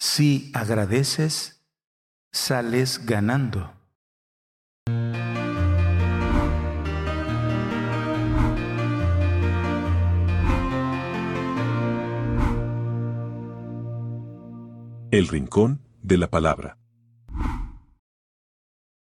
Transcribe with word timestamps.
Si 0.00 0.52
agradeces, 0.54 1.60
sales 2.30 3.04
ganando. 3.04 3.74
El 15.10 15.26
Rincón 15.26 15.80
de 16.00 16.16
la 16.16 16.30
Palabra. 16.30 16.78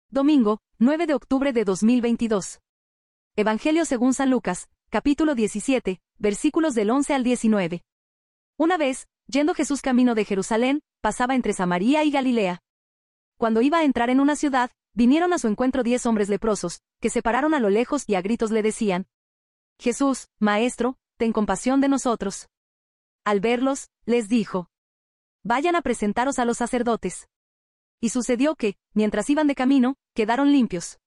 Domingo, 0.10 0.62
9 0.80 1.06
de 1.06 1.14
octubre 1.16 1.52
de 1.52 1.66
2022. 1.66 2.62
Evangelio 3.36 3.84
según 3.84 4.14
San 4.14 4.30
Lucas, 4.30 4.70
capítulo 4.90 5.36
17, 5.36 6.00
versículos 6.18 6.76
del 6.76 6.92
11 6.92 7.14
al 7.14 7.24
19. 7.26 7.84
Una 8.58 8.78
vez, 8.78 9.10
yendo 9.28 9.54
Jesús 9.54 9.82
camino 9.82 10.16
de 10.16 10.26
Jerusalén, 10.26 10.82
pasaba 11.02 11.36
entre 11.36 11.54
Samaria 11.54 12.04
y 12.04 12.12
Galilea. 12.12 12.62
Cuando 13.38 13.62
iba 13.62 13.80
a 13.80 13.84
entrar 13.84 14.10
en 14.10 14.20
una 14.20 14.36
ciudad, 14.36 14.72
vinieron 14.94 15.32
a 15.34 15.38
su 15.38 15.48
encuentro 15.48 15.84
diez 15.84 16.06
hombres 16.06 16.30
leprosos, 16.30 16.82
que 17.00 17.10
se 17.10 17.22
pararon 17.22 17.54
a 17.54 17.60
lo 17.60 17.70
lejos 17.70 18.04
y 18.08 18.16
a 18.16 18.22
gritos 18.22 18.52
le 18.52 18.64
decían, 18.64 19.08
Jesús, 19.80 20.30
Maestro, 20.40 20.98
ten 21.18 21.32
compasión 21.34 21.82
de 21.82 21.88
nosotros. 21.88 22.50
Al 23.24 23.40
verlos, 23.40 23.90
les 24.06 24.28
dijo, 24.28 24.70
Vayan 25.44 25.76
a 25.76 25.82
presentaros 25.82 26.40
a 26.40 26.46
los 26.46 26.58
sacerdotes. 26.58 27.30
Y 28.02 28.10
sucedió 28.10 28.56
que, 28.56 28.76
mientras 28.94 29.30
iban 29.30 29.48
de 29.48 29.56
camino, 29.56 29.96
quedaron 30.14 30.52
limpios. 30.52 31.00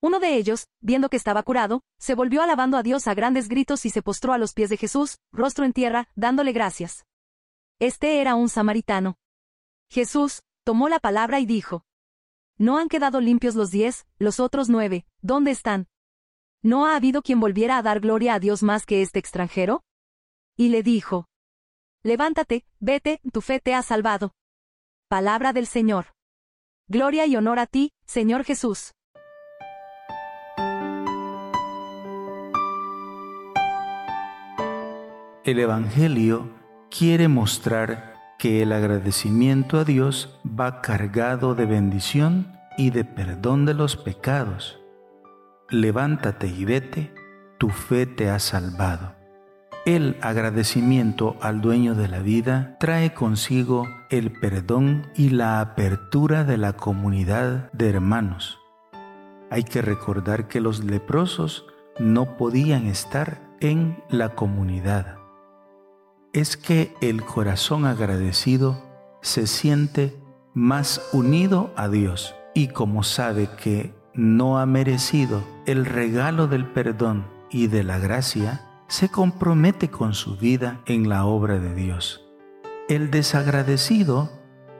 Uno 0.00 0.20
de 0.20 0.36
ellos, 0.36 0.68
viendo 0.80 1.08
que 1.08 1.16
estaba 1.16 1.42
curado, 1.42 1.82
se 1.98 2.14
volvió 2.14 2.42
alabando 2.42 2.76
a 2.76 2.82
Dios 2.82 3.06
a 3.06 3.14
grandes 3.14 3.48
gritos 3.48 3.84
y 3.86 3.90
se 3.90 4.02
postró 4.02 4.32
a 4.32 4.38
los 4.38 4.52
pies 4.52 4.70
de 4.70 4.76
Jesús, 4.76 5.18
rostro 5.32 5.64
en 5.64 5.72
tierra, 5.72 6.08
dándole 6.14 6.52
gracias. 6.52 7.06
Este 7.78 8.22
era 8.22 8.36
un 8.36 8.48
samaritano. 8.48 9.18
Jesús, 9.90 10.42
tomó 10.64 10.88
la 10.88 10.98
palabra 10.98 11.40
y 11.40 11.46
dijo, 11.46 11.84
¿No 12.56 12.78
han 12.78 12.88
quedado 12.88 13.20
limpios 13.20 13.54
los 13.54 13.70
diez, 13.70 14.06
los 14.18 14.40
otros 14.40 14.70
nueve, 14.70 15.04
dónde 15.20 15.50
están? 15.50 15.86
¿No 16.62 16.86
ha 16.86 16.96
habido 16.96 17.20
quien 17.20 17.38
volviera 17.38 17.76
a 17.76 17.82
dar 17.82 18.00
gloria 18.00 18.32
a 18.32 18.40
Dios 18.40 18.62
más 18.62 18.86
que 18.86 19.02
este 19.02 19.18
extranjero? 19.18 19.84
Y 20.56 20.70
le 20.70 20.82
dijo, 20.82 21.28
Levántate, 22.02 22.64
vete, 22.80 23.20
tu 23.30 23.42
fe 23.42 23.60
te 23.60 23.74
ha 23.74 23.82
salvado. 23.82 24.32
Palabra 25.08 25.52
del 25.52 25.66
Señor. 25.66 26.14
Gloria 26.88 27.26
y 27.26 27.36
honor 27.36 27.58
a 27.58 27.66
ti, 27.66 27.92
Señor 28.06 28.44
Jesús. 28.44 28.94
El 35.44 35.60
Evangelio 35.60 36.55
quiere 36.98 37.28
mostrar 37.28 38.14
que 38.38 38.62
el 38.62 38.72
agradecimiento 38.72 39.78
a 39.78 39.84
Dios 39.84 40.38
va 40.46 40.80
cargado 40.80 41.54
de 41.54 41.66
bendición 41.66 42.58
y 42.78 42.90
de 42.90 43.04
perdón 43.04 43.66
de 43.66 43.74
los 43.74 43.96
pecados. 43.96 44.78
Levántate 45.68 46.46
y 46.46 46.64
vete, 46.64 47.12
tu 47.58 47.68
fe 47.68 48.06
te 48.06 48.30
ha 48.30 48.38
salvado. 48.38 49.14
El 49.84 50.16
agradecimiento 50.22 51.36
al 51.42 51.60
dueño 51.60 51.94
de 51.94 52.08
la 52.08 52.20
vida 52.20 52.76
trae 52.80 53.12
consigo 53.12 53.86
el 54.10 54.32
perdón 54.32 55.06
y 55.14 55.30
la 55.30 55.60
apertura 55.60 56.44
de 56.44 56.56
la 56.56 56.74
comunidad 56.74 57.70
de 57.72 57.90
hermanos. 57.90 58.58
Hay 59.50 59.64
que 59.64 59.82
recordar 59.82 60.48
que 60.48 60.60
los 60.60 60.82
leprosos 60.82 61.66
no 61.98 62.36
podían 62.36 62.86
estar 62.86 63.40
en 63.60 64.02
la 64.08 64.30
comunidad. 64.30 65.25
Es 66.36 66.58
que 66.58 66.94
el 67.00 67.24
corazón 67.24 67.86
agradecido 67.86 68.76
se 69.22 69.46
siente 69.46 70.14
más 70.52 71.00
unido 71.14 71.72
a 71.76 71.88
Dios 71.88 72.34
y 72.54 72.68
como 72.68 73.04
sabe 73.04 73.48
que 73.56 73.94
no 74.12 74.58
ha 74.58 74.66
merecido 74.66 75.42
el 75.64 75.86
regalo 75.86 76.46
del 76.46 76.66
perdón 76.66 77.26
y 77.50 77.68
de 77.68 77.84
la 77.84 77.98
gracia, 77.98 78.66
se 78.86 79.08
compromete 79.08 79.88
con 79.88 80.12
su 80.12 80.36
vida 80.36 80.82
en 80.84 81.08
la 81.08 81.24
obra 81.24 81.58
de 81.58 81.74
Dios. 81.74 82.22
El 82.90 83.10
desagradecido 83.10 84.30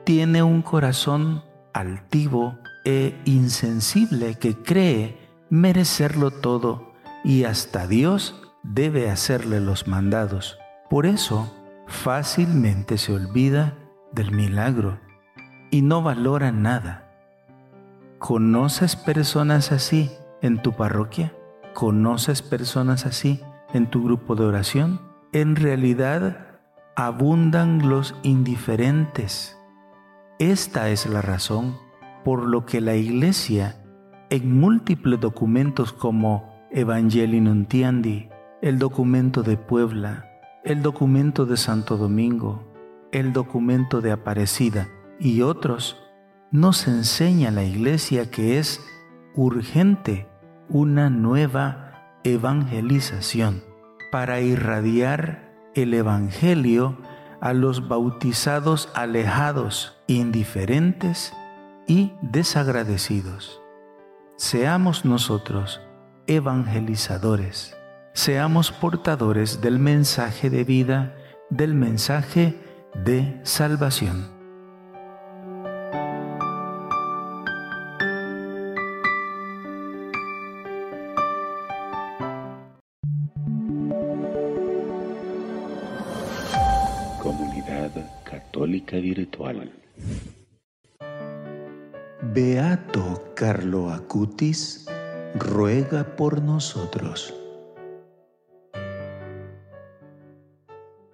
tiene 0.03 0.43
un 0.43 0.61
corazón 0.61 1.43
altivo 1.73 2.55
e 2.85 3.19
insensible 3.25 4.35
que 4.35 4.55
cree 4.55 5.17
merecerlo 5.49 6.29
todo 6.29 6.93
y 7.23 7.45
hasta 7.45 7.87
Dios 7.87 8.43
debe 8.61 9.09
hacerle 9.09 9.59
los 9.59 9.87
mandados. 9.87 10.59
Por 10.89 11.05
eso, 11.05 11.53
fácilmente 11.87 12.97
se 12.97 13.13
olvida 13.13 13.75
del 14.11 14.31
milagro 14.31 14.99
y 15.71 15.81
no 15.81 16.01
valora 16.01 16.51
nada. 16.51 17.11
¿Conoces 18.19 18.95
personas 18.95 19.71
así 19.71 20.11
en 20.41 20.61
tu 20.61 20.73
parroquia? 20.73 21.33
¿Conoces 21.73 22.41
personas 22.41 23.05
así 23.05 23.41
en 23.73 23.89
tu 23.89 24.03
grupo 24.03 24.35
de 24.35 24.45
oración, 24.45 25.01
en 25.33 25.55
realidad 25.55 26.59
abundan 26.95 27.89
los 27.89 28.15
indiferentes. 28.23 29.57
Esta 30.39 30.89
es 30.89 31.05
la 31.07 31.21
razón 31.21 31.77
por 32.23 32.45
lo 32.45 32.65
que 32.65 32.81
la 32.81 32.95
Iglesia, 32.95 33.83
en 34.29 34.59
múltiples 34.59 35.19
documentos 35.19 35.93
como 35.93 36.67
Evangelii 36.71 37.41
Nuntiandi, 37.41 38.29
el 38.61 38.79
documento 38.79 39.43
de 39.43 39.57
Puebla, 39.57 40.26
el 40.67 40.81
documento 40.81 41.45
de 41.45 41.55
Santo 41.55 41.95
Domingo, 41.95 42.61
el 43.13 43.31
documento 43.31 44.01
de 44.01 44.11
Aparecida 44.11 44.89
y 45.17 45.41
otros, 45.41 45.95
nos 46.51 46.89
enseña 46.89 47.51
la 47.51 47.63
Iglesia 47.63 48.29
que 48.29 48.59
es 48.59 48.81
urgente 49.33 50.27
una 50.67 51.09
nueva 51.09 52.19
evangelización 52.25 53.63
para 54.11 54.41
irradiar 54.41 55.53
el 55.73 55.93
Evangelio 55.93 56.97
a 57.39 57.53
los 57.53 57.87
bautizados 57.87 58.89
alejados, 58.93 59.95
indiferentes 60.07 61.31
y 61.87 62.11
desagradecidos. 62.21 63.61
Seamos 64.35 65.05
nosotros 65.05 65.79
evangelizadores, 66.27 67.76
seamos 68.17 68.71
portadores 68.71 69.61
del 69.61 69.77
mensaje 69.77 70.49
de 70.49 70.63
vida, 70.63 71.15
del 71.51 71.75
mensaje 71.75 72.55
de 73.05 73.39
salvación. 73.43 74.27
Comunidad 87.21 87.91
Católica 88.23 88.97
Virtual. 88.97 89.71
Beato 92.33 93.31
Carlo 93.35 93.91
Acutis 93.91 94.87
ruega 95.35 96.15
por 96.15 96.41
nosotros. 96.41 97.46